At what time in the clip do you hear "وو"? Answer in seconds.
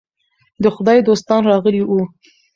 1.85-2.01